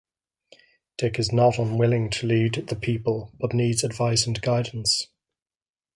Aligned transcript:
Dick 0.97 1.19
is 1.19 1.31
not 1.31 1.59
unwilling 1.59 2.09
to 2.09 2.25
lead 2.25 2.55
the 2.69 2.75
people, 2.75 3.31
but 3.39 3.53
needs 3.53 3.83
advice 3.83 4.25
and 4.25 4.41
guidance. 4.41 5.05